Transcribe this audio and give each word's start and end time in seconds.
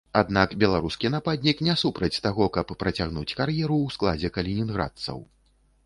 Аднак 0.19 0.53
беларускі 0.63 1.11
нападнік 1.15 1.61
не 1.67 1.75
супраць 1.83 2.19
таго, 2.29 2.49
каб 2.57 2.75
працягнуць 2.85 3.29
кар'еру 3.39 3.77
ў 3.85 3.97
складзе 3.99 4.37
калінінградцаў. 4.41 5.17